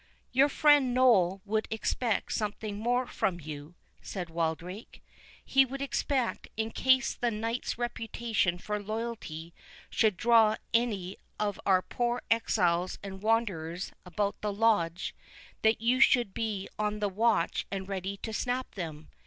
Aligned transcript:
"Your 0.31 0.49
friend 0.49 0.95
Noll 0.95 1.43
would 1.45 1.67
expect 1.69 2.33
something 2.33 2.75
more 2.79 3.05
from 3.05 3.39
you," 3.39 3.75
said 4.01 4.31
Wildrake; 4.31 5.03
"he 5.45 5.63
would 5.63 5.79
expect, 5.79 6.47
in 6.57 6.71
case 6.71 7.13
the 7.13 7.29
knight's 7.29 7.77
reputation 7.77 8.57
for 8.57 8.81
loyalty 8.81 9.53
should 9.91 10.17
draw 10.17 10.55
any 10.73 11.17
of 11.39 11.59
our 11.67 11.83
poor 11.83 12.23
exiles 12.31 12.97
and 13.03 13.21
wanderers 13.21 13.91
about 14.03 14.41
the 14.41 14.51
Lodge, 14.51 15.13
that 15.61 15.81
you 15.81 15.99
should 15.99 16.33
be 16.33 16.67
on 16.79 16.97
the 16.97 17.07
watch 17.07 17.67
and 17.69 17.87
ready 17.87 18.17
to 18.23 18.33
snap 18.33 18.73
them. 18.73 19.07